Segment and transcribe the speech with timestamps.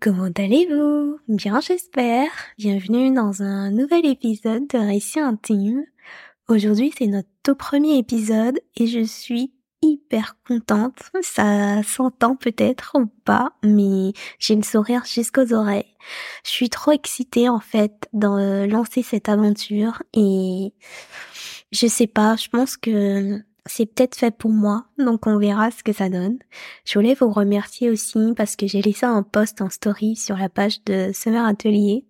[0.00, 1.18] comment allez-vous?
[1.28, 2.30] Bien j'espère.
[2.56, 5.84] Bienvenue dans un nouvel épisode de Récit intime.
[6.48, 10.98] Aujourd'hui c'est notre tout premier épisode et je suis hyper contente.
[11.22, 15.96] Ça s'entend peut-être ou pas, mais j'ai le sourire jusqu'aux oreilles.
[16.44, 20.72] Je suis trop excitée en fait de lancer cette aventure et
[21.72, 25.82] je sais pas, je pense que c'est peut-être fait pour moi, donc on verra ce
[25.82, 26.38] que ça donne.
[26.84, 30.48] Je voulais vous remercier aussi parce que j'ai laissé un post en story sur la
[30.48, 32.04] page de Summer Atelier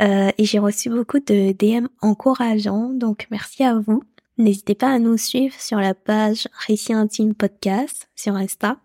[0.00, 4.02] euh, et j'ai reçu beaucoup de DM encourageants, donc merci à vous.
[4.38, 8.78] N'hésitez pas à nous suivre sur la page Récit Intime Podcast sur Insta.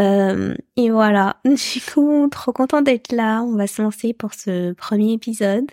[0.00, 3.42] Euh, et voilà, je suis trop contente d'être là.
[3.42, 5.70] On va se lancer pour ce premier épisode.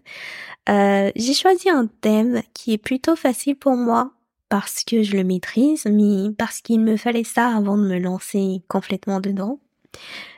[0.69, 4.11] Euh, j'ai choisi un thème qui est plutôt facile pour moi
[4.53, 8.61] parce que je le maîtrise, mais parce qu'il me fallait ça avant de me lancer
[8.67, 9.59] complètement dedans.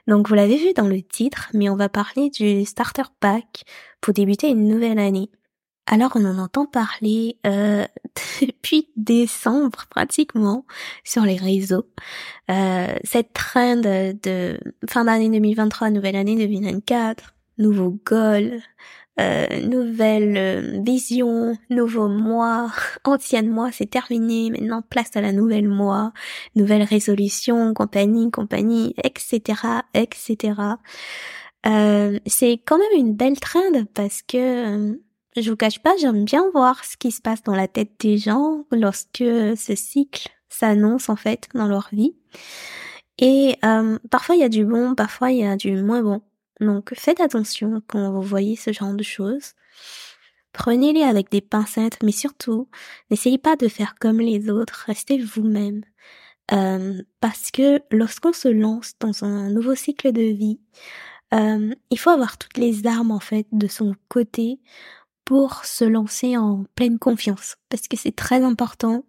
[0.07, 3.65] Donc vous l'avez vu dans le titre, mais on va parler du starter pack
[3.99, 5.29] pour débuter une nouvelle année.
[5.85, 7.85] Alors on en entend parler euh,
[8.41, 10.65] depuis décembre pratiquement
[11.03, 11.85] sur les réseaux.
[12.49, 14.57] Euh, cette trend de
[14.89, 18.61] fin d'année 2023, nouvelle année 2024, nouveau goal,
[19.17, 22.69] euh, nouvelle euh, vision, nouveau mois,
[23.05, 26.11] ancienne mois, c'est terminé, maintenant place à la nouvelle mois,
[26.55, 29.61] nouvelle résolution, compagnie, compagnie, etc.,
[29.93, 30.53] etc.
[31.65, 34.95] Euh, c'est quand même une belle trend parce que euh,
[35.37, 38.17] je vous cache pas, j'aime bien voir ce qui se passe dans la tête des
[38.17, 42.15] gens lorsque ce cycle s'annonce en fait dans leur vie.
[43.17, 43.55] Et
[44.11, 46.21] parfois il y a du bon, parfois il y a du moins bon.
[46.59, 49.53] Donc faites attention quand vous voyez ce genre de choses.
[50.53, 52.69] Prenez-les avec des pincettes, mais surtout,
[53.11, 55.83] n'essayez pas de faire comme les autres, restez vous-même.
[56.53, 60.59] Euh, parce que lorsqu'on se lance dans un nouveau cycle de vie,
[61.33, 64.59] euh, il faut avoir toutes les armes en fait de son côté
[65.25, 67.57] pour se lancer en pleine confiance.
[67.69, 69.03] Parce que c'est très important.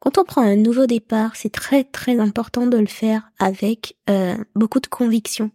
[0.00, 4.36] Quand on prend un nouveau départ, c'est très très important de le faire avec euh,
[4.56, 5.50] beaucoup de conviction.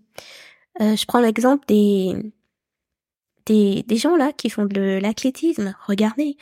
[0.81, 2.13] Euh, je prends l'exemple des,
[3.45, 5.75] des, gens là qui font de l'athlétisme.
[5.87, 6.37] Regardez,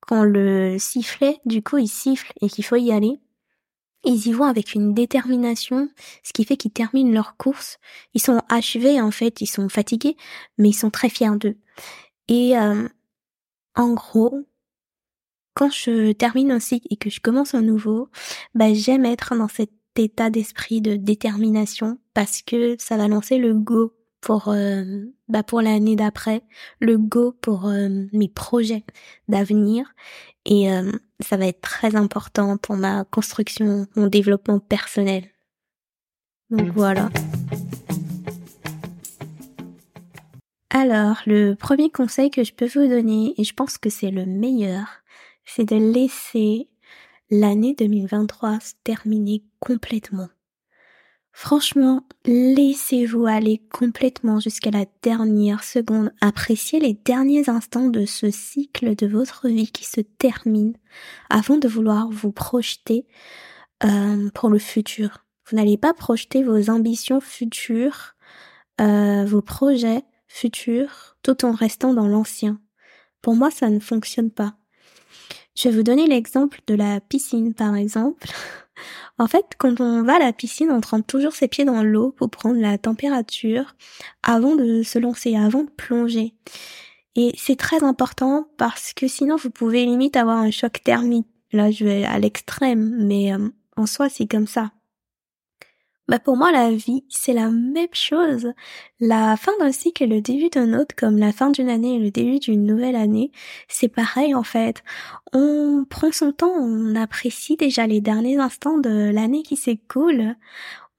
[0.00, 3.18] quand le sifflet, du coup, il siffle et qu'il faut y aller,
[4.04, 5.88] ils y vont avec une détermination,
[6.22, 7.78] ce qui fait qu'ils terminent leur course.
[8.14, 10.16] Ils sont achevés en fait, ils sont fatigués,
[10.58, 11.56] mais ils sont très fiers d'eux.
[12.28, 12.88] Et euh,
[13.74, 14.46] en gros,
[15.54, 18.08] quand je termine un cycle et que je commence un nouveau,
[18.54, 23.54] bah, j'aime être dans cet état d'esprit de détermination parce que ça va lancer le
[23.54, 26.42] go pour euh, bah pour l'année d'après,
[26.80, 28.84] le go pour euh, mes projets
[29.28, 29.94] d'avenir
[30.44, 30.90] et euh,
[31.20, 35.24] ça va être très important pour ma construction, mon développement personnel.
[36.50, 37.08] Donc voilà.
[40.70, 44.26] Alors, le premier conseil que je peux vous donner, et je pense que c'est le
[44.26, 44.86] meilleur,
[45.44, 46.68] c'est de laisser
[47.30, 49.42] l'année 2023 se terminer
[51.38, 56.10] Franchement, laissez-vous aller complètement jusqu'à la dernière seconde.
[56.22, 60.72] Appréciez les derniers instants de ce cycle de votre vie qui se termine
[61.28, 63.06] avant de vouloir vous projeter
[63.84, 65.26] euh, pour le futur.
[65.46, 68.14] Vous n'allez pas projeter vos ambitions futures,
[68.80, 72.60] euh, vos projets futurs, tout en restant dans l'ancien.
[73.20, 74.56] Pour moi, ça ne fonctionne pas.
[75.56, 78.28] Je vais vous donner l'exemple de la piscine, par exemple.
[79.18, 82.12] en fait, quand on va à la piscine, on trempe toujours ses pieds dans l'eau
[82.12, 83.74] pour prendre la température
[84.22, 86.34] avant de se lancer, avant de plonger.
[87.14, 91.26] Et c'est très important parce que sinon vous pouvez limite avoir un choc thermique.
[91.52, 94.72] Là, je vais à l'extrême, mais euh, en soi, c'est comme ça.
[96.08, 98.52] Bah pour moi la vie c'est la même chose.
[99.00, 101.98] La fin d'un cycle et le début d'un autre, comme la fin d'une année et
[101.98, 103.32] le début d'une nouvelle année,
[103.68, 104.84] c'est pareil en fait.
[105.32, 110.36] On prend son temps, on apprécie déjà les derniers instants de l'année qui s'écoule.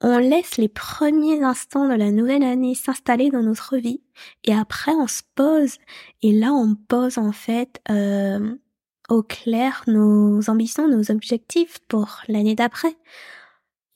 [0.02, 4.02] On laisse les premiers instants de la nouvelle année s'installer dans notre vie
[4.44, 5.78] et après on se pose
[6.22, 8.54] et là on pose en fait euh,
[9.08, 12.94] au clair nos ambitions, nos objectifs pour l'année d'après.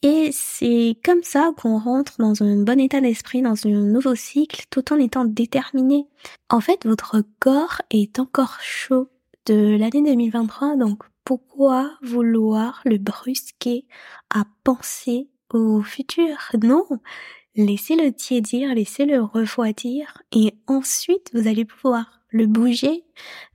[0.03, 4.65] Et c'est comme ça qu'on rentre dans un bon état d'esprit, dans un nouveau cycle,
[4.69, 6.09] tout en étant déterminé.
[6.51, 9.09] En fait, votre corps est encore chaud
[9.47, 13.87] de l'année 2023, donc pourquoi vouloir le brusquer
[14.31, 16.37] à penser au futur?
[16.61, 16.85] Non,
[17.55, 23.05] laissez-le tiédir, laissez-le refroidir, et ensuite vous allez pouvoir le bouger,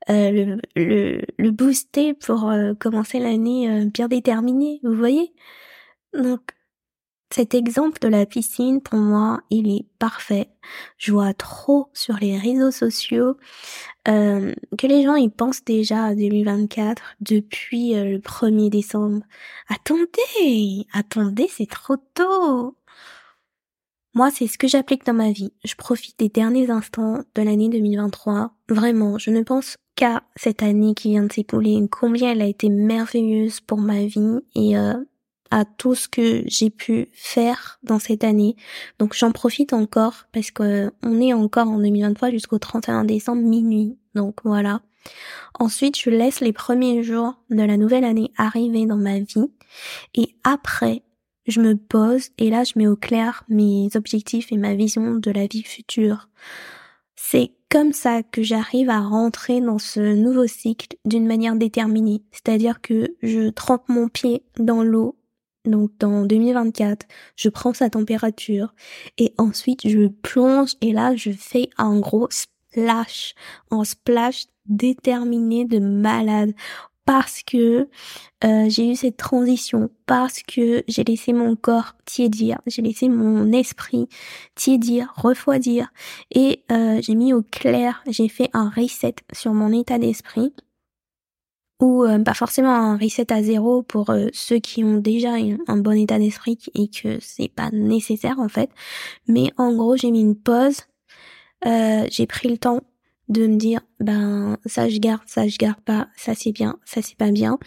[0.10, 5.34] euh, le, le, booster pour euh, commencer l'année euh, bien déterminée, vous voyez?
[6.18, 6.42] Donc,
[7.30, 10.50] Cet exemple de la piscine, pour moi, il est parfait.
[10.98, 13.38] Je vois trop sur les réseaux sociaux
[14.08, 19.24] euh, que les gens ils pensent déjà à 2024 depuis euh, le 1er décembre.
[19.68, 22.78] Attendez, attendez, c'est trop tôt.
[24.14, 25.54] Moi, c'est ce que j'applique dans ma vie.
[25.64, 28.52] Je profite des derniers instants de l'année 2023.
[28.70, 32.70] Vraiment, je ne pense qu'à cette année qui vient de s'écouler, combien elle a été
[32.70, 34.96] merveilleuse pour ma vie et euh,
[35.52, 38.56] à tout ce que j'ai pu faire dans cette année.
[39.00, 43.98] Donc j'en profite encore parce que on est encore en 2023 jusqu'au 31 décembre minuit.
[44.16, 44.82] Donc voilà.
[45.60, 49.50] Ensuite, je laisse les premiers jours de la nouvelle année arriver dans ma vie
[50.16, 51.04] et après,
[51.48, 55.32] je me pose et là je mets au clair mes objectifs et ma vision de
[55.32, 56.28] la vie future.
[57.16, 62.24] C'est comme ça que j'arrive à rentrer dans ce nouveau cycle d'une manière déterminée.
[62.32, 65.16] C'est-à-dire que je trempe mon pied dans l'eau
[65.68, 67.06] donc dans 2024,
[67.36, 68.74] je prends sa température
[69.18, 73.36] et ensuite je plonge et là je fais un gros splash,
[73.72, 76.54] un splash déterminé de malade
[77.08, 77.88] parce que
[78.44, 83.54] euh, j'ai eu cette transition, parce que j'ai laissé mon corps tiédir, j'ai laissé mon
[83.54, 84.10] esprit
[84.56, 85.88] tiédir, refroidir,
[86.32, 90.54] et euh, j'ai mis au clair, j'ai fait un reset sur mon état d'esprit
[91.80, 95.34] ou euh, pas forcément un reset à zéro pour euh, ceux qui ont déjà
[95.68, 98.70] un bon état d'esprit et que c'est pas nécessaire en fait.
[99.28, 100.82] Mais en gros, j'ai mis une pause.
[101.66, 102.82] Euh, j'ai pris le temps
[103.30, 107.02] de me dire ben ça je garde, ça je garde pas, ça c'est bien, ça
[107.02, 107.58] c'est pas bien.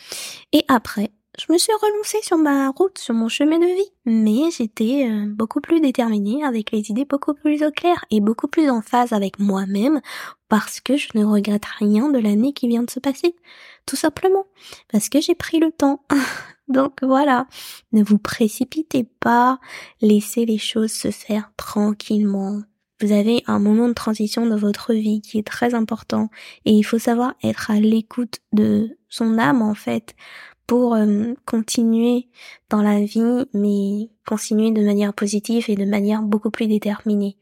[0.53, 4.51] Et après, je me suis relancée sur ma route, sur mon chemin de vie, mais
[4.51, 8.69] j'étais euh, beaucoup plus déterminée, avec les idées beaucoup plus au clair et beaucoup plus
[8.69, 10.01] en phase avec moi-même,
[10.49, 13.37] parce que je ne regrette rien de l'année qui vient de se passer,
[13.87, 14.47] tout simplement,
[14.91, 16.05] parce que j'ai pris le temps.
[16.69, 17.47] Donc voilà,
[17.93, 19.59] ne vous précipitez pas,
[20.01, 22.63] laissez les choses se faire tranquillement.
[23.01, 26.29] Vous avez un moment de transition dans votre vie qui est très important
[26.67, 30.15] et il faut savoir être à l'écoute de son âme en fait
[30.67, 32.29] pour euh, continuer
[32.69, 37.37] dans la vie, mais continuer de manière positive et de manière beaucoup plus déterminée.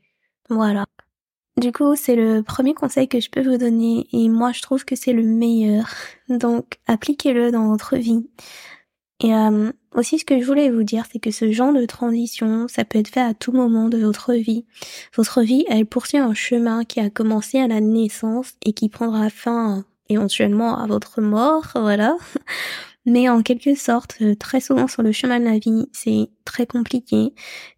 [0.49, 0.87] Voilà.
[1.59, 4.85] Du coup, c'est le premier conseil que je peux vous donner et moi je trouve
[4.85, 5.89] que c'est le meilleur.
[6.29, 8.29] Donc, appliquez-le dans votre vie.
[9.21, 12.69] Et euh, aussi, ce que je voulais vous dire, c'est que ce genre de transition,
[12.69, 14.67] ça peut être fait à tout moment de votre vie.
[15.17, 19.29] Votre vie, elle poursuit un chemin qui a commencé à la naissance et qui prendra
[19.29, 22.17] fin éventuellement à votre mort, voilà.
[23.09, 26.67] Mais en quelque sorte, euh, très souvent sur le chemin de la vie, c'est très
[26.67, 27.33] compliqué.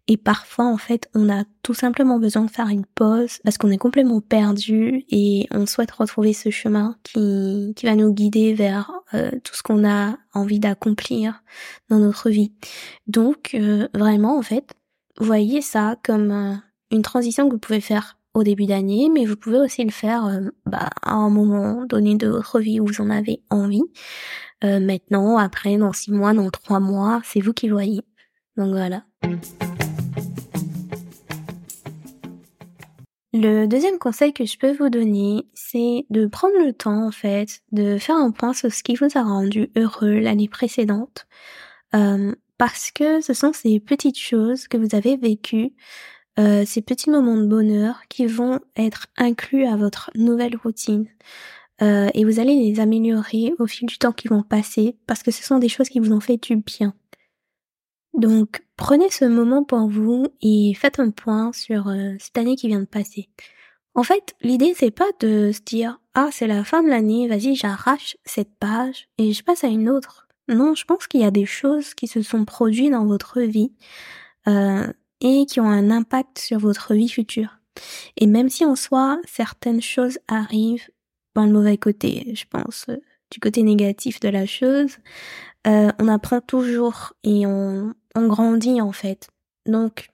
[0.09, 3.71] Et parfois, en fait, on a tout simplement besoin de faire une pause parce qu'on
[3.71, 8.91] est complètement perdu et on souhaite retrouver ce chemin qui, qui va nous guider vers
[9.13, 11.43] euh, tout ce qu'on a envie d'accomplir
[11.89, 12.51] dans notre vie.
[13.07, 14.73] Donc, euh, vraiment, en fait,
[15.17, 16.61] voyez ça comme
[16.91, 20.41] une transition que vous pouvez faire au début d'année, mais vous pouvez aussi le faire
[20.65, 23.83] bah, à un moment donné de votre vie où vous en avez envie.
[24.63, 28.01] Euh, maintenant, après, dans six mois, dans trois mois, c'est vous qui voyez.
[28.57, 29.03] Donc voilà.
[33.33, 37.61] Le deuxième conseil que je peux vous donner, c'est de prendre le temps, en fait,
[37.71, 41.27] de faire un point sur ce qui vous a rendu heureux l'année précédente.
[41.95, 45.73] Euh, parce que ce sont ces petites choses que vous avez vécues,
[46.39, 51.07] euh, ces petits moments de bonheur qui vont être inclus à votre nouvelle routine.
[51.81, 55.31] Euh, et vous allez les améliorer au fil du temps qui vont passer parce que
[55.31, 56.93] ce sont des choses qui vous ont fait du bien.
[58.13, 62.67] Donc prenez ce moment pour vous et faites un point sur euh, cette année qui
[62.67, 63.29] vient de passer.
[63.95, 67.55] En fait, l'idée c'est pas de se dire ah c'est la fin de l'année, vas-y
[67.55, 70.27] j'arrache cette page et je passe à une autre.
[70.47, 73.71] Non, je pense qu'il y a des choses qui se sont produites dans votre vie
[74.47, 77.59] euh, et qui ont un impact sur votre vie future.
[78.17, 80.89] Et même si en soi certaines choses arrivent
[81.33, 82.97] pas le mauvais côté, je pense, euh,
[83.31, 84.97] du côté négatif de la chose.
[85.67, 89.29] Euh, on apprend toujours et on, on grandit en fait.
[89.65, 90.09] Donc,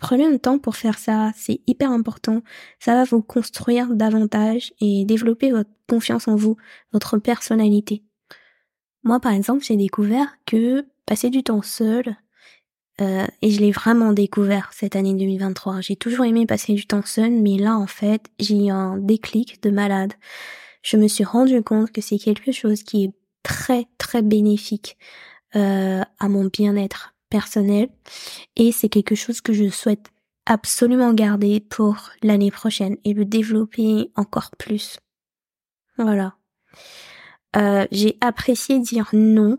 [0.00, 2.42] prenez un temps pour faire ça, c'est hyper important.
[2.78, 6.56] Ça va vous construire davantage et développer votre confiance en vous,
[6.92, 8.02] votre personnalité.
[9.04, 12.16] Moi, par exemple, j'ai découvert que passer du temps seul,
[13.02, 15.80] euh, et je l'ai vraiment découvert cette année 2023.
[15.80, 19.60] J'ai toujours aimé passer du temps seul, mais là en fait, j'ai eu un déclic
[19.62, 20.12] de malade.
[20.82, 24.96] Je me suis rendu compte que c'est quelque chose qui est très très bénéfique
[25.56, 27.88] euh, à mon bien-être personnel
[28.56, 30.10] et c'est quelque chose que je souhaite
[30.46, 35.00] absolument garder pour l'année prochaine et le développer encore plus.
[35.98, 36.36] Voilà.
[37.56, 39.58] Euh, j'ai apprécié dire non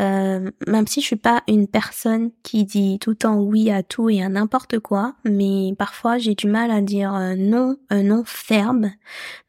[0.00, 3.82] Euh, même si je suis pas une personne qui dit tout le temps oui à
[3.82, 8.04] tout et à n'importe quoi, mais parfois j'ai du mal à dire euh, non, un
[8.04, 8.92] non ferme.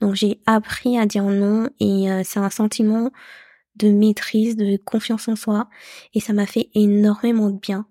[0.02, 3.12] Donc j'ai appris à dire non et euh, c'est un sentiment
[3.76, 5.70] de maîtrise, de confiance en soi
[6.14, 7.86] et ça m'a fait énormément de bien.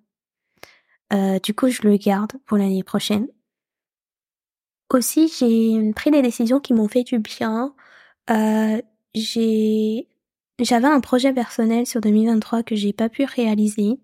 [1.42, 3.28] du coup, je le garde pour l'année prochaine.
[4.92, 7.74] Aussi, j'ai pris des décisions qui m'ont fait du bien.
[9.14, 10.08] j'ai
[10.64, 13.98] j'avais un projet personnel sur 2023 que j'ai pas pu réaliser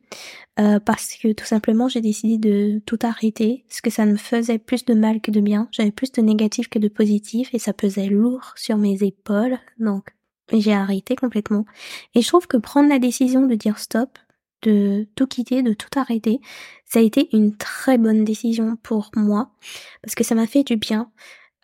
[0.60, 4.58] euh, parce que tout simplement j'ai décidé de tout arrêter parce que ça me faisait
[4.58, 5.68] plus de mal que de bien.
[5.72, 9.58] J'avais plus de négatif que de positif et ça pesait lourd sur mes épaules.
[9.78, 10.14] Donc
[10.52, 11.64] j'ai arrêté complètement.
[12.14, 14.18] Et je trouve que prendre la décision de dire stop,
[14.62, 16.40] de tout quitter, de tout arrêter,
[16.84, 19.50] ça a été une très bonne décision pour moi
[20.02, 21.10] parce que ça m'a fait du bien.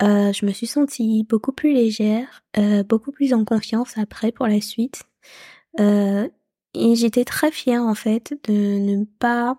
[0.03, 4.47] Euh, je me suis sentie beaucoup plus légère, euh, beaucoup plus en confiance après pour
[4.47, 5.03] la suite.
[5.79, 6.29] Euh,
[6.75, 9.59] et j'étais très fière en fait de ne pas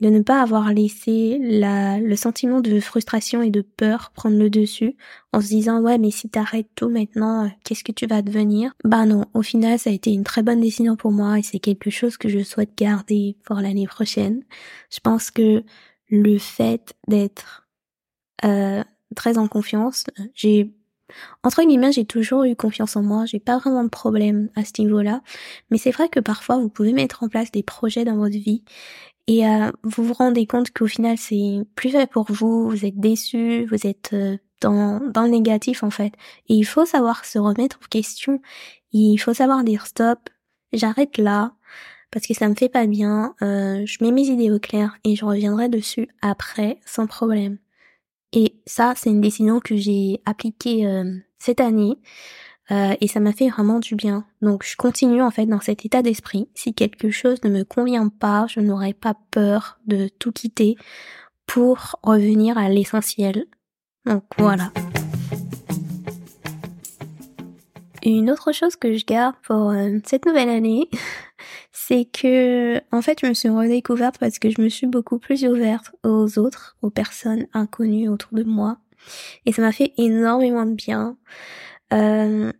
[0.00, 4.50] de ne pas avoir laissé la, le sentiment de frustration et de peur prendre le
[4.50, 4.94] dessus
[5.32, 8.74] en se disant ouais mais si t'arrêtes tout maintenant qu'est-ce que tu vas devenir?
[8.84, 11.60] Bah non au final ça a été une très bonne décision pour moi et c'est
[11.60, 14.42] quelque chose que je souhaite garder pour l'année prochaine.
[14.90, 15.64] Je pense que
[16.10, 17.66] le fait d'être
[18.44, 18.84] euh,
[19.14, 20.04] très en confiance.
[20.34, 20.72] J'ai
[21.42, 24.72] entre guillemets, j'ai toujours eu confiance en moi, j'ai pas vraiment de problème à ce
[24.78, 25.22] niveau-là,
[25.70, 28.64] mais c'est vrai que parfois vous pouvez mettre en place des projets dans votre vie.
[29.28, 32.98] Et euh, vous vous rendez compte qu'au final c'est plus fait pour vous, vous êtes
[32.98, 36.12] déçu, vous êtes euh, dans, dans le négatif en fait.
[36.48, 38.40] Et il faut savoir se remettre en question,
[38.92, 40.28] il faut savoir dire stop,
[40.72, 41.54] j'arrête là,
[42.10, 45.16] parce que ça me fait pas bien, euh, je mets mes idées au clair et
[45.16, 47.58] je reviendrai dessus après sans problème.
[48.36, 51.96] Et ça, c'est une décision que j'ai appliquée euh, cette année.
[52.70, 54.26] Euh, et ça m'a fait vraiment du bien.
[54.42, 56.46] Donc je continue en fait dans cet état d'esprit.
[56.54, 60.76] Si quelque chose ne me convient pas, je n'aurai pas peur de tout quitter
[61.46, 63.46] pour revenir à l'essentiel.
[64.04, 64.70] Donc voilà.
[68.04, 70.90] Une autre chose que je garde pour euh, cette nouvelle année,
[71.88, 75.44] c'est que en fait je me suis redécouverte parce que je me suis beaucoup plus
[75.44, 78.78] ouverte aux autres, aux personnes inconnues autour de moi.
[79.44, 81.16] Et ça m'a fait énormément de bien.
[81.92, 82.52] Euh,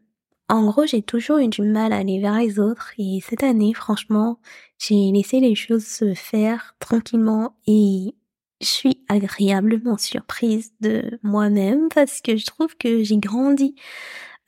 [0.48, 3.74] en gros, j'ai toujours eu du mal à aller vers les autres et cette année,
[3.74, 4.38] franchement,
[4.78, 8.14] j'ai laissé les choses se faire tranquillement et
[8.60, 13.74] je suis agréablement surprise de moi-même parce que je trouve que j'ai grandi.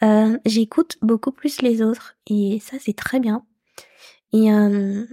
[0.05, 3.45] Euh, j'écoute beaucoup plus les autres et ça c'est très bien.
[4.33, 5.05] Et euh,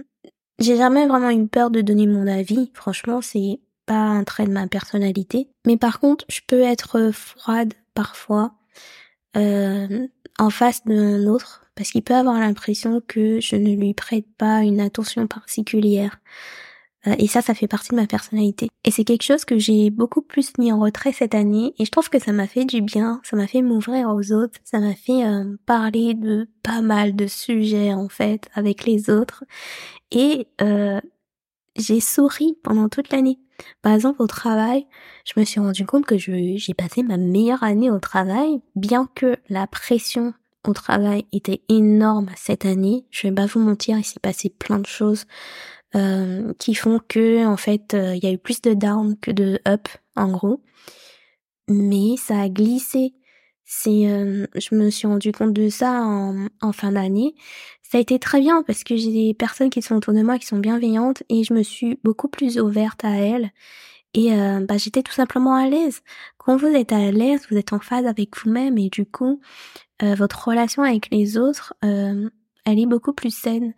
[0.58, 2.70] j'ai jamais vraiment eu peur de donner mon avis.
[2.74, 5.48] Franchement, c'est pas un trait de ma personnalité.
[5.66, 8.54] Mais par contre, je peux être froide parfois
[9.36, 10.06] euh,
[10.38, 14.62] en face d'un autre parce qu'il peut avoir l'impression que je ne lui prête pas
[14.62, 16.18] une attention particulière.
[17.06, 18.68] Euh, et ça, ça fait partie de ma personnalité.
[18.84, 21.74] Et c'est quelque chose que j'ai beaucoup plus mis en retrait cette année.
[21.78, 23.20] Et je trouve que ça m'a fait du bien.
[23.24, 24.58] Ça m'a fait m'ouvrir aux autres.
[24.64, 29.44] Ça m'a fait euh, parler de pas mal de sujets, en fait, avec les autres.
[30.10, 31.00] Et euh,
[31.76, 33.38] j'ai souri pendant toute l'année.
[33.82, 34.86] Par exemple, au travail,
[35.24, 39.36] je me suis rendu compte que j'ai passé ma meilleure année au travail, bien que
[39.48, 40.34] la pression
[40.68, 43.06] au travail était énorme cette année.
[43.10, 45.24] Je vais pas vous mentir, il s'est passé plein de choses
[45.96, 49.30] euh, qui font que en fait euh, il y a eu plus de down que
[49.30, 50.62] de up en gros.
[51.68, 53.14] Mais ça a glissé.
[53.64, 57.34] C'est, euh, je me suis rendu compte de ça en, fin d'année.
[57.82, 60.38] Ça a été très bien parce que j'ai des personnes qui sont autour de moi
[60.38, 63.50] qui sont bienveillantes et je me suis beaucoup plus ouverte à elles.
[64.14, 64.30] Et
[64.66, 66.00] bah, j'étais tout simplement à l'aise.
[66.38, 69.40] Quand vous êtes à l'aise, vous êtes en phase avec vous-même et du coup,
[70.00, 72.30] votre relation avec les autres, elle
[72.78, 73.74] est beaucoup plus saine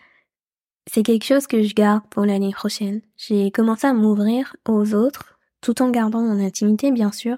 [0.90, 3.00] c'est quelque chose que je garde pour l'année prochaine.
[3.16, 7.37] J'ai commencé à m'ouvrir aux autres, tout en gardant mon intimité bien sûr,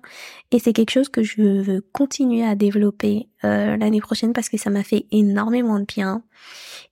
[0.51, 4.59] et c'est quelque chose que je veux continuer à développer euh, l'année prochaine parce que
[4.59, 6.23] ça m'a fait énormément de bien.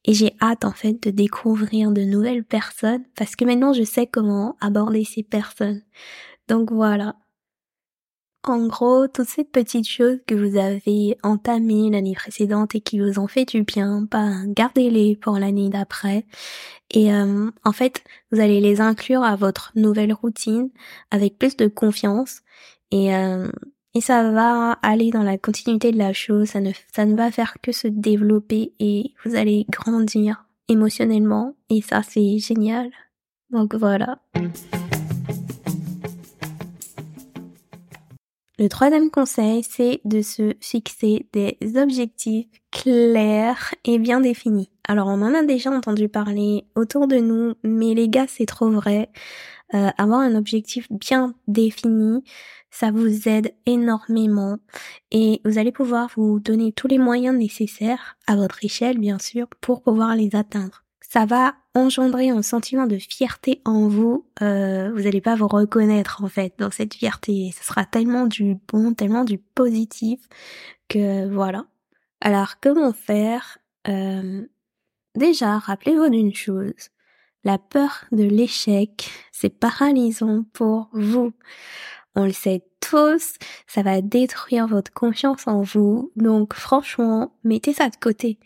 [0.05, 4.07] Et j'ai hâte en fait de découvrir de nouvelles personnes parce que maintenant je sais
[4.07, 5.83] comment aborder ces personnes.
[6.49, 7.17] Donc voilà,
[8.49, 13.19] en gros, toutes ces petites choses que vous avez entamées l'année précédente et qui vous
[13.19, 16.27] ont fait du bien, bah, gardez-les pour l'année d'après.
[16.91, 18.03] Et euh, en fait,
[18.33, 20.71] vous allez les inclure à votre nouvelle routine
[21.11, 22.41] avec plus de confiance.
[22.91, 23.51] Et, euh,
[23.95, 26.49] et ça va aller dans la continuité de la chose.
[26.49, 31.55] Ça ne, ça ne va faire que se développer et vous allez grandir émotionnellement.
[31.71, 32.91] Et ça, c'est génial.
[33.51, 34.19] Donc voilà.
[38.61, 44.69] Le troisième conseil, c'est de se fixer des objectifs clairs et bien définis.
[44.89, 48.69] Alors on en a déjà entendu parler autour de nous, mais les gars, c'est trop
[48.69, 49.11] vrai.
[49.75, 52.25] Euh, avoir un objectif bien défini,
[52.71, 54.57] ça vous aide énormément
[55.13, 59.47] et vous allez pouvoir vous donner tous les moyens nécessaires, à votre échelle bien sûr,
[59.61, 60.88] pour pouvoir les atteindre.
[61.09, 64.27] Ça va engendrer un sentiment de fierté en vous.
[64.43, 67.51] Euh, vous n'allez pas vous reconnaître en fait dans cette fierté.
[67.59, 70.21] Ce sera tellement du bon, tellement du positif
[70.89, 71.65] que voilà.
[72.21, 73.57] Alors comment faire
[73.89, 74.47] euh,
[75.15, 76.91] Déjà, rappelez-vous d'une chose.
[77.43, 81.33] La peur de l'échec, c'est paralysant pour vous.
[82.15, 83.35] On le sait tous,
[83.67, 86.13] ça va détruire votre confiance en vous.
[86.17, 88.39] Donc franchement, mettez ça de côté.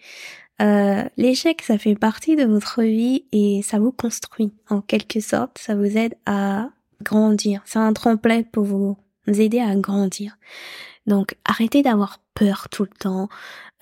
[0.63, 5.59] Euh, l'échec, ça fait partie de votre vie et ça vous construit en quelque sorte.
[5.59, 6.69] Ça vous aide à
[7.03, 7.63] grandir.
[7.65, 10.37] C'est un tremplin pour vous aider à grandir.
[11.07, 13.29] Donc arrêtez d'avoir peur tout le temps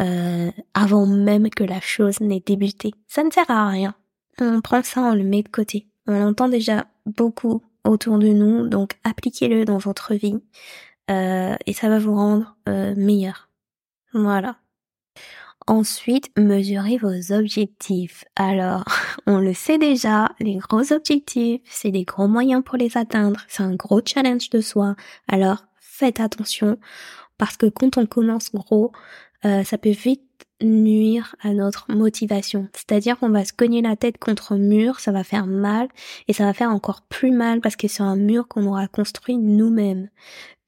[0.00, 2.94] euh, avant même que la chose n'ait débuté.
[3.06, 3.94] Ça ne sert à rien.
[4.40, 5.86] On prend ça, on le met de côté.
[6.06, 10.38] On l'entend déjà beaucoup autour de nous, donc appliquez-le dans votre vie
[11.10, 12.56] euh, et ça va vous rendre
[12.96, 13.50] meilleur.
[14.14, 14.56] Voilà.
[15.70, 18.24] Ensuite, mesurez vos objectifs.
[18.34, 18.82] Alors,
[19.28, 23.42] on le sait déjà, les gros objectifs, c'est des gros moyens pour les atteindre.
[23.46, 24.96] C'est un gros challenge de soi.
[25.28, 26.76] Alors, faites attention
[27.38, 28.90] parce que quand on commence gros,
[29.44, 30.24] euh, ça peut vite
[30.60, 32.66] nuire à notre motivation.
[32.74, 35.86] C'est-à-dire qu'on va se cogner la tête contre un mur, ça va faire mal
[36.26, 39.36] et ça va faire encore plus mal parce que c'est un mur qu'on aura construit
[39.36, 40.08] nous-mêmes.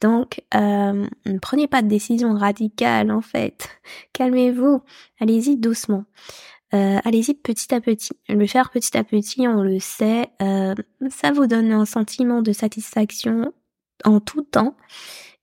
[0.02, 3.68] Donc, euh, ne prenez pas de décision radicale en fait.
[4.12, 4.82] Calmez-vous.
[5.21, 6.04] Allez-y doucement.
[6.75, 8.11] Euh, allez-y petit à petit.
[8.28, 10.75] Le faire petit à petit, on le sait, euh,
[11.09, 13.52] ça vous donne un sentiment de satisfaction
[14.04, 14.75] en tout temps.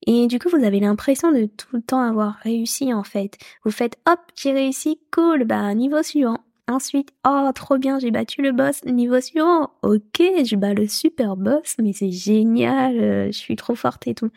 [0.05, 3.37] Et du coup, vous avez l'impression de tout le temps avoir réussi en fait.
[3.63, 6.39] Vous faites hop, j'ai réussi, cool, bah niveau suivant.
[6.69, 8.83] Ensuite, oh trop bien, j'ai battu le boss.
[8.85, 13.73] Niveau suivant, ok, je bats le super boss, mais c'est génial, euh, je suis trop
[13.73, 14.29] forte et tout.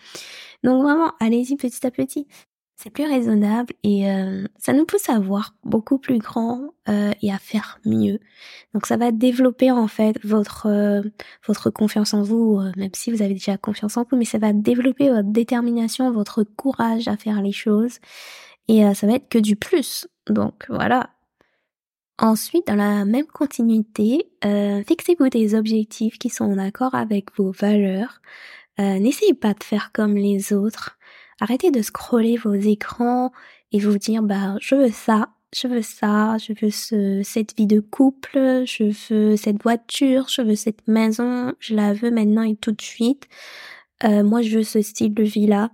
[0.65, 2.27] Donc vraiment, allez-y petit à petit.
[2.75, 7.31] C'est plus raisonnable et euh, ça nous pousse à voir beaucoup plus grand euh, et
[7.31, 8.19] à faire mieux.
[8.73, 11.03] Donc ça va développer en fait votre
[11.47, 14.55] votre confiance en vous, même si vous avez déjà confiance en vous, mais ça va
[14.55, 17.99] développer votre détermination, votre courage à faire les choses
[18.69, 20.09] et ça va être que du plus.
[20.29, 21.11] Donc voilà,
[22.23, 27.51] Ensuite, dans la même continuité, euh, fixez-vous des objectifs qui sont en accord avec vos
[27.51, 28.23] valeurs.
[28.79, 30.97] Euh, N'essayez pas de faire comme les autres.
[31.41, 33.33] Arrêtez de scroller vos écrans
[33.73, 37.67] et vous dire bah je veux ça, je veux ça, je veux ce, cette vie
[37.67, 42.55] de couple, je veux cette voiture, je veux cette maison, je la veux maintenant et
[42.55, 43.27] tout de suite.
[44.05, 45.73] Euh, moi je veux ce style de vie là.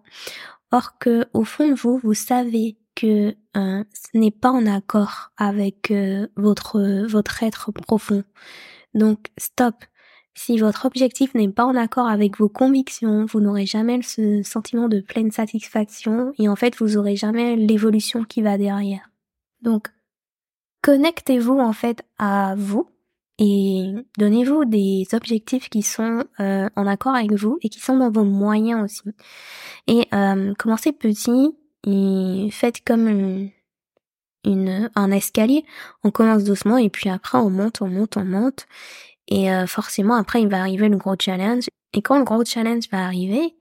[0.72, 5.30] Or que au fond de vous, vous savez que euh, ce n'est pas en accord
[5.36, 8.24] avec euh, votre votre être profond.
[8.94, 9.76] Donc stop.
[10.34, 14.88] Si votre objectif n'est pas en accord avec vos convictions, vous n'aurez jamais ce sentiment
[14.88, 19.10] de pleine satisfaction et en fait vous aurez jamais l'évolution qui va derrière.
[19.62, 19.88] Donc
[20.82, 22.88] connectez-vous en fait à vous
[23.38, 28.10] et donnez-vous des objectifs qui sont euh, en accord avec vous et qui sont dans
[28.10, 29.02] vos moyens aussi.
[29.86, 30.08] Et
[30.58, 31.54] commencez petit,
[31.86, 33.50] et faites comme
[34.44, 35.64] une, un escalier.
[36.04, 38.66] On commence doucement et puis après on monte, on monte, on monte.
[39.28, 41.64] Et euh, forcément après il va arriver le gros challenge.
[41.92, 43.56] Et quand le gros challenge va arriver,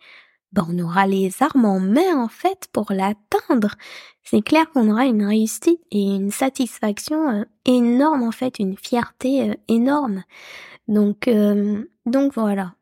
[0.53, 3.75] ben on aura les armes en main en fait pour l'atteindre.
[4.23, 9.49] C'est clair qu'on aura une réussite et une satisfaction euh, énorme en fait, une fierté
[9.49, 10.23] euh, énorme.
[10.87, 11.29] Donc
[12.05, 12.76] donc voilà.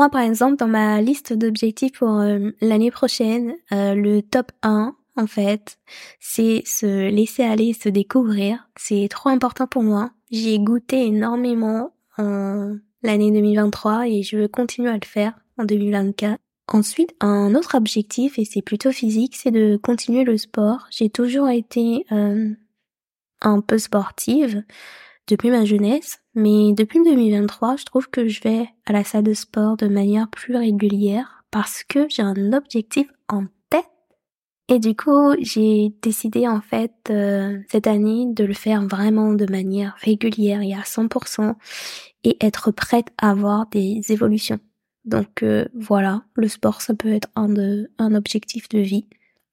[0.00, 4.96] Moi, par exemple, dans ma liste d'objectifs pour euh, l'année prochaine, euh, le top 1,
[5.18, 5.78] en fait,
[6.20, 8.66] c'est se laisser aller, se découvrir.
[8.78, 10.10] C'est trop important pour moi.
[10.30, 15.66] J'y ai goûté énormément en l'année 2023 et je veux continuer à le faire en
[15.66, 16.40] 2024.
[16.68, 20.86] Ensuite, un autre objectif, et c'est plutôt physique, c'est de continuer le sport.
[20.90, 22.48] J'ai toujours été euh,
[23.42, 24.64] un peu sportive
[25.26, 29.34] depuis ma jeunesse, mais depuis 2023, je trouve que je vais à la salle de
[29.34, 33.86] sport de manière plus régulière parce que j'ai un objectif en tête.
[34.68, 39.50] Et du coup, j'ai décidé en fait euh, cette année de le faire vraiment de
[39.50, 41.54] manière régulière et à 100%
[42.22, 44.60] et être prête à avoir des évolutions.
[45.04, 49.08] Donc euh, voilà, le sport ça peut être un de un objectif de vie.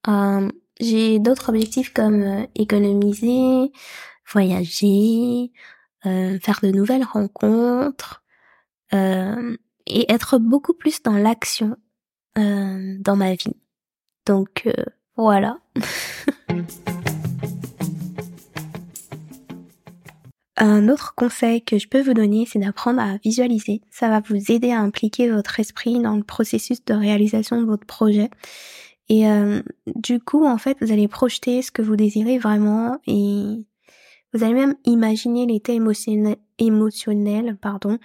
[0.08, 0.48] Euh,
[0.80, 3.72] j'ai d'autres objectifs comme économiser,
[4.32, 5.52] voyager,
[6.08, 8.24] euh, faire de nouvelles rencontres
[8.94, 11.76] euh, et être beaucoup plus dans l'action.
[12.38, 13.56] euh, dans ma vie.
[14.26, 14.70] Donc
[15.16, 15.58] voilà.
[20.60, 23.82] Un autre conseil que je peux vous donner, c'est d'apprendre à visualiser.
[23.92, 27.86] Ça va vous aider à impliquer votre esprit dans le processus de réalisation de votre
[27.86, 28.30] projet.
[29.08, 29.26] Et
[29.96, 33.66] du coup, en fait, vous allez projeter ce que vous désirez vraiment et
[34.34, 37.98] vous allez même imaginer l'état émotionnel, pardon,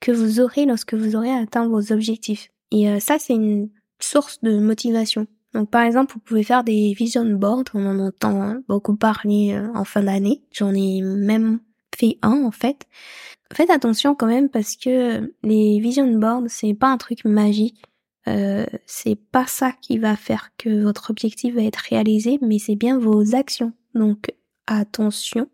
[0.00, 2.50] que vous aurez lorsque vous aurez atteint vos objectifs.
[2.70, 5.26] Et euh, ça, c'est une source de motivation.
[5.54, 9.68] Donc par exemple, vous pouvez faire des vision boards, on en entend beaucoup parler euh,
[9.74, 10.42] en fin d'année.
[10.52, 11.60] J'en ai même
[11.96, 12.86] fait un en fait.
[13.52, 17.82] Faites attention quand même parce que les vision boards, c'est pas un truc magique.
[18.26, 22.76] Euh, c'est pas ça qui va faire que votre objectif va être réalisé, mais c'est
[22.76, 23.72] bien vos actions.
[23.94, 24.30] Donc
[24.66, 25.48] attention.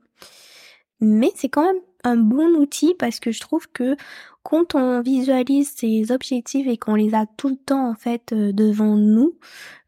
[1.04, 3.96] Mais c'est quand même un bon outil parce que je trouve que
[4.42, 8.52] quand on visualise ses objectifs et qu'on les a tout le temps en fait euh,
[8.52, 9.38] devant nous,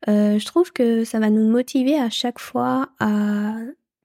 [0.08, 3.54] euh, je trouve que ça va nous motiver à chaque fois à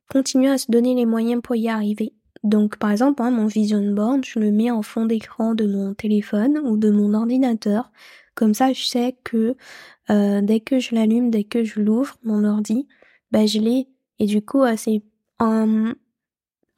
[0.09, 2.13] continuer à se donner les moyens pour y arriver.
[2.43, 6.59] Donc par exemple, mon vision board, je le mets en fond d'écran de mon téléphone
[6.63, 7.91] ou de mon ordinateur.
[8.35, 9.55] Comme ça, je sais que
[10.09, 12.87] euh, dès que je l'allume, dès que je l'ouvre, mon ordi,
[13.31, 13.87] ben je l'ai.
[14.19, 15.01] Et du coup, c'est
[15.39, 15.93] en,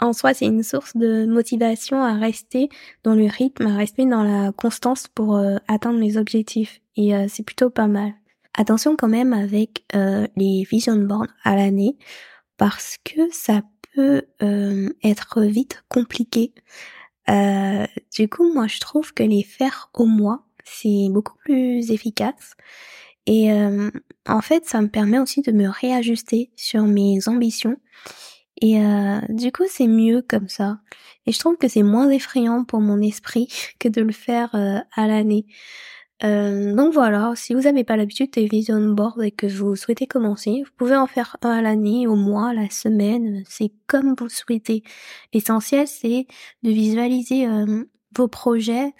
[0.03, 2.69] en soi, c'est une source de motivation à rester
[3.03, 6.81] dans le rythme, à rester dans la constance pour euh, atteindre mes objectifs.
[6.95, 8.13] Et euh, c'est plutôt pas mal.
[8.55, 9.83] Attention quand même avec
[10.35, 11.97] les vision boards à l'année
[12.57, 13.63] parce que ça
[13.95, 14.27] peut
[15.03, 16.53] être vite compliqué.
[17.27, 22.53] du coup, moi, je trouve que les faire au mois, c'est beaucoup plus efficace.
[23.25, 23.51] Et
[24.27, 27.77] en fait, ça me permet aussi de me réajuster sur mes ambitions.
[28.61, 28.79] Et
[29.29, 30.79] du coup, c'est mieux comme ça.
[31.25, 33.47] Et je trouve que c'est moins effrayant pour mon esprit
[33.79, 35.45] que de le faire à l'année.
[36.23, 40.07] Euh, donc voilà, si vous n'avez pas l'habitude des vision boards et que vous souhaitez
[40.07, 44.29] commencer, vous pouvez en faire un à l'année, au mois, la semaine, c'est comme vous
[44.29, 44.83] souhaitez.
[45.33, 46.27] L'essentiel c'est
[46.61, 47.47] de visualiser
[48.15, 48.93] vos projets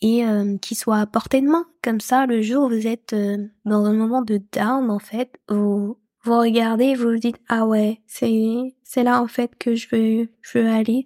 [0.00, 1.66] et euh, qui soit à portée de main.
[1.82, 5.38] Comme ça, le jour où vous êtes euh, dans un moment de down, en fait,
[5.48, 9.88] vous vous regardez, vous vous dites ah ouais, c'est c'est là en fait que je
[9.92, 11.04] veux je veux aller.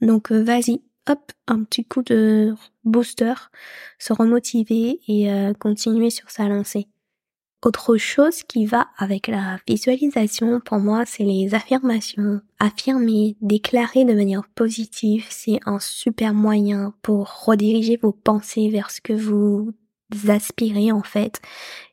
[0.00, 3.34] Donc euh, vas-y, hop, un petit coup de booster,
[3.98, 6.88] se remotiver et continuer sur sa lancée.
[7.64, 12.40] Autre chose qui va avec la visualisation, pour moi, c'est les affirmations.
[12.58, 19.00] Affirmer, déclarer de manière positive, c'est un super moyen pour rediriger vos pensées vers ce
[19.00, 19.72] que vous
[20.28, 21.40] aspirez en fait.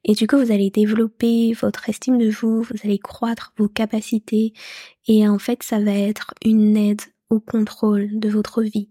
[0.04, 4.54] Et du coup, vous allez développer votre estime de vous, vous allez croître vos capacités
[5.08, 8.90] et en fait, ça va être une aide au contrôle de votre vie.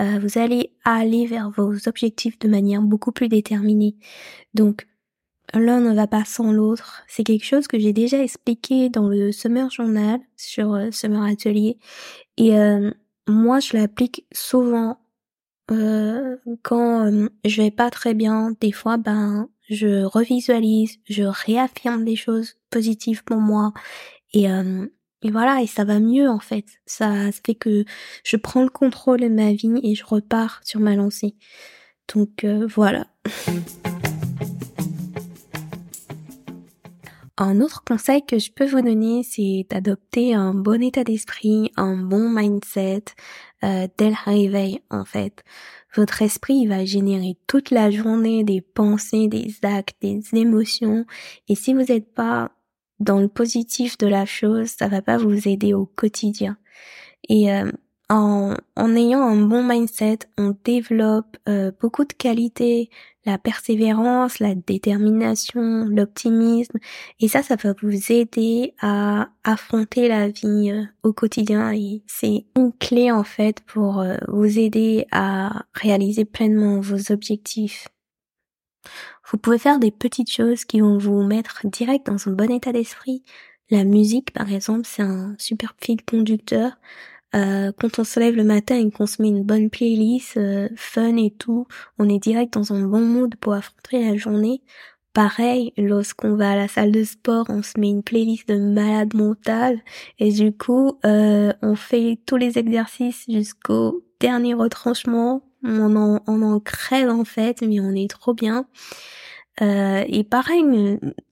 [0.00, 3.96] Euh, vous allez aller vers vos objectifs de manière beaucoup plus déterminée.
[4.54, 4.86] Donc,
[5.52, 7.02] l'un ne va pas sans l'autre.
[7.08, 11.78] C'est quelque chose que j'ai déjà expliqué dans le Summer Journal sur euh, Summer Atelier.
[12.38, 12.90] Et euh,
[13.28, 14.99] moi, je l'applique souvent
[15.70, 18.52] euh, quand je vais pas très bien.
[18.60, 23.72] Des fois, ben, je revisualise, je réaffirme des choses positives pour moi.
[24.32, 26.66] Et, et voilà, et ça va mieux en fait.
[26.86, 27.84] Ça, ça fait que
[28.24, 31.36] je prends le contrôle de ma vie et je repars sur ma lancée.
[32.14, 33.06] Donc voilà.
[37.42, 41.96] Un autre conseil que je peux vous donner, c'est d'adopter un bon état d'esprit, un
[41.96, 43.04] bon mindset
[43.64, 45.42] euh, dès le réveil en fait.
[45.96, 51.06] Votre esprit va générer toute la journée des pensées, des actes, des émotions.
[51.48, 52.50] Et si vous n'êtes pas
[52.98, 56.58] dans le positif de la chose, ça va pas vous aider au quotidien.
[57.30, 57.72] Et euh,
[58.10, 62.90] en, en, ayant un bon mindset, on développe euh, beaucoup de qualités
[63.26, 66.78] la persévérance, la détermination, l'optimisme.
[67.20, 71.72] Et ça, ça va vous aider à affronter la vie euh, au quotidien.
[71.72, 77.88] Et c'est une clé en fait pour euh, vous aider à réaliser pleinement vos objectifs.
[79.30, 82.72] Vous pouvez faire des petites choses qui vont vous mettre direct dans un bon état
[82.72, 83.22] d'esprit.
[83.70, 86.72] La musique, par exemple, c'est un super fil conducteur.
[87.34, 90.68] Euh, quand on se lève le matin et qu'on se met une bonne playlist euh,
[90.76, 91.66] fun et tout,
[91.98, 94.62] on est direct dans un bon mood pour affronter la journée.
[95.12, 99.14] Pareil, lorsqu'on va à la salle de sport, on se met une playlist de malade
[99.14, 99.80] mental
[100.18, 105.42] et du coup, euh, on fait tous les exercices jusqu'au dernier retranchement.
[105.64, 108.66] On en, on en crève en fait, mais on est trop bien.
[109.62, 110.64] Euh, et pareil,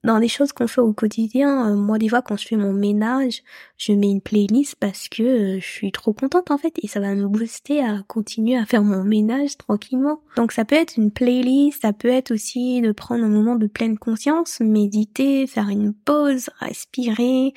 [0.05, 2.75] dans des choses qu'on fait au quotidien, euh, moi des fois quand je fais mon
[2.75, 3.43] ménage,
[3.79, 7.01] je mets une playlist parce que euh, je suis trop contente en fait et ça
[7.01, 10.21] va me booster à continuer à faire mon ménage tranquillement.
[10.37, 13.67] Donc ça peut être une playlist, ça peut être aussi de prendre un moment de
[13.67, 17.55] pleine conscience, méditer, faire une pause, respirer,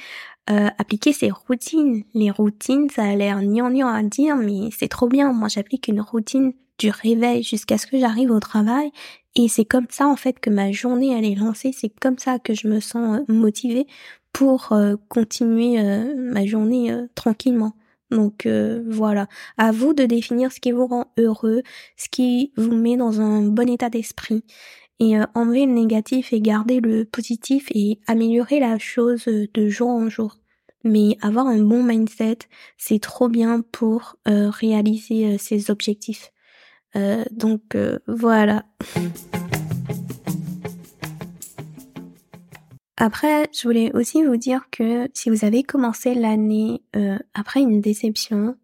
[0.49, 2.03] euh, appliquer ses routines.
[2.13, 5.33] Les routines, ça a l'air gnangnan à dire, mais c'est trop bien.
[5.33, 8.91] Moi, j'applique une routine du réveil jusqu'à ce que j'arrive au travail.
[9.35, 11.71] Et c'est comme ça, en fait, que ma journée, elle est lancée.
[11.73, 13.87] C'est comme ça que je me sens euh, motivée
[14.33, 15.81] pour euh, continuer
[16.15, 17.73] ma journée tranquillement.
[18.11, 18.45] Donc
[18.87, 21.61] voilà, à vous de définir ce qui vous rend heureux,
[21.95, 24.43] ce qui vous met dans un bon état d'esprit
[24.99, 30.09] et enlever le négatif et garder le positif et améliorer la chose de jour en
[30.09, 30.41] jour
[30.83, 32.39] mais avoir un bon mindset,
[32.77, 36.31] c'est trop bien pour euh, réaliser euh, ses objectifs.
[36.95, 37.77] Euh, donc
[38.07, 38.65] voilà.
[42.97, 46.83] Après, je voulais aussi vous dire que si vous avez commencé l'année
[47.33, 48.55] après une déception,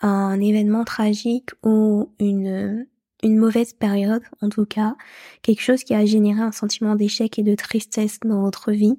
[0.00, 2.86] un événement tragique ou une
[3.22, 4.96] une mauvaise période, en tout cas,
[5.42, 8.98] quelque chose qui a généré un sentiment d'échec et de tristesse dans votre vie,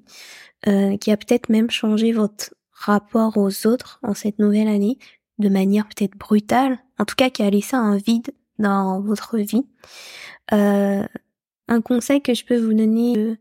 [0.67, 4.97] euh, qui a peut-être même changé votre rapport aux autres en cette nouvelle année,
[5.39, 8.31] de manière peut-être brutale, en tout cas qui a laissé un vide
[8.61, 9.65] dans votre vie.
[10.53, 11.05] Euh,
[11.67, 13.35] un conseil que je peux vous donner, euh,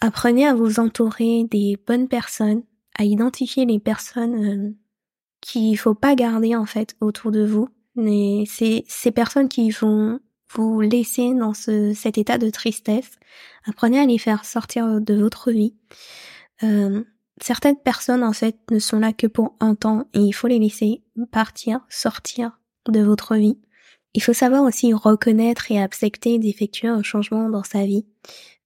[0.00, 2.62] apprenez à vous entourer des bonnes personnes,
[2.98, 4.74] à identifier les personnes
[5.40, 10.20] qu'il faut pas garder en fait autour de vous, mais c'est ces personnes qui vont
[10.54, 13.18] vous laisser dans ce, cet état de tristesse.
[13.64, 15.74] Apprenez à les faire sortir de votre vie.
[16.62, 17.04] Euh,
[17.40, 20.58] certaines personnes en fait ne sont là que pour un temps et il faut les
[20.58, 23.58] laisser partir, sortir de votre vie.
[24.16, 28.06] Il faut savoir aussi reconnaître et accepter d'effectuer un changement dans sa vie.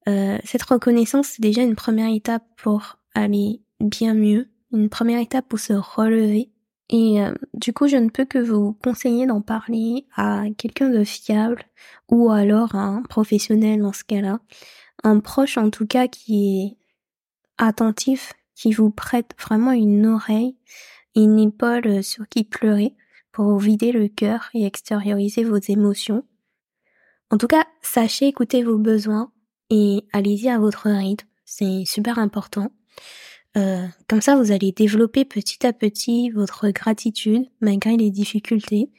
[0.08, 5.48] Euh, cette reconnaissance, c'est déjà une première étape pour aller bien mieux, une première étape
[5.48, 6.50] pour se relever
[6.90, 11.04] et euh, du coup, je ne peux que vous conseiller d'en parler à quelqu'un de
[11.04, 11.62] fiable
[12.08, 14.40] ou alors à un professionnel dans ce cas-là.
[15.04, 16.76] Un proche en tout cas qui est
[17.58, 20.56] attentif, qui vous prête vraiment une oreille,
[21.14, 22.94] une épaule sur qui pleurer
[23.32, 26.24] pour vider le cœur et extérioriser vos émotions.
[27.30, 29.32] En tout cas, sachez écouter vos besoins
[29.70, 31.26] et allez-y à votre rythme.
[31.44, 32.72] C'est super important.
[33.56, 38.90] Euh, comme ça, vous allez développer petit à petit votre gratitude malgré les difficultés.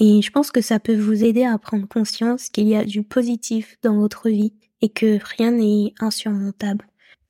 [0.00, 3.02] Et je pense que ça peut vous aider à prendre conscience qu'il y a du
[3.02, 6.86] positif dans votre vie et que rien n'est insurmontable.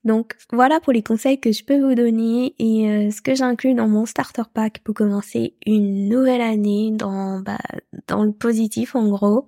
[0.08, 3.74] Donc voilà pour les conseils que je peux vous donner et euh, ce que j'inclus
[3.74, 7.58] dans mon starter pack pour commencer une nouvelle année dans bah,
[8.06, 9.46] dans le positif en gros.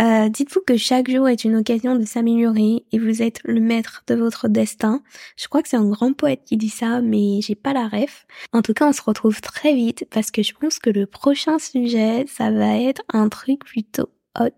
[0.00, 4.04] Euh, dites-vous que chaque jour est une occasion de s'améliorer et vous êtes le maître
[4.06, 5.02] de votre destin.
[5.36, 8.24] Je crois que c'est un grand poète qui dit ça, mais j'ai pas la ref.
[8.52, 11.58] En tout cas, on se retrouve très vite parce que je pense que le prochain
[11.58, 14.48] sujet, ça va être un truc plutôt hot.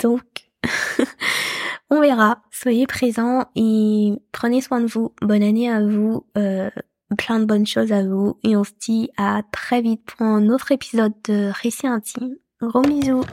[0.00, 0.50] Donc,
[1.90, 2.42] on verra.
[2.50, 5.12] Soyez présents et prenez soin de vous.
[5.22, 6.26] Bonne année à vous.
[6.36, 6.70] Euh,
[7.16, 10.48] plein de bonnes choses à vous et on se dit à très vite pour un
[10.48, 12.36] autre épisode de Récit intime.
[12.60, 13.24] Gros bisous